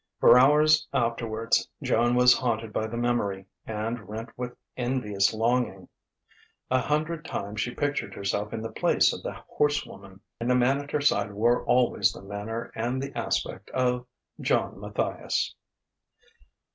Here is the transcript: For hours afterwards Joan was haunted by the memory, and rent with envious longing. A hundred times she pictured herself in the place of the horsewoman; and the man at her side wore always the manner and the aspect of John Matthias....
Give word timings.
For 0.19 0.35
hours 0.39 0.87
afterwards 0.93 1.69
Joan 1.83 2.15
was 2.15 2.35
haunted 2.35 2.73
by 2.73 2.87
the 2.87 2.97
memory, 2.97 3.45
and 3.67 4.09
rent 4.09 4.31
with 4.35 4.57
envious 4.75 5.31
longing. 5.31 5.89
A 6.71 6.81
hundred 6.81 7.23
times 7.23 7.61
she 7.61 7.75
pictured 7.75 8.15
herself 8.15 8.51
in 8.51 8.63
the 8.63 8.71
place 8.71 9.13
of 9.13 9.21
the 9.21 9.33
horsewoman; 9.47 10.19
and 10.39 10.49
the 10.49 10.55
man 10.55 10.81
at 10.81 10.89
her 10.89 11.01
side 11.01 11.31
wore 11.31 11.63
always 11.65 12.11
the 12.13 12.23
manner 12.23 12.71
and 12.73 12.99
the 12.99 13.15
aspect 13.15 13.69
of 13.75 14.07
John 14.39 14.79
Matthias.... 14.79 15.53